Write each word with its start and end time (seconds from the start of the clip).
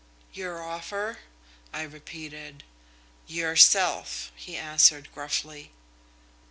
"'Your 0.33 0.63
offer?' 0.63 1.19
I 1.71 1.83
repeated. 1.83 2.63
"'Yourself,' 3.27 4.31
he 4.35 4.57
answered 4.57 5.09
gruffly." 5.13 5.73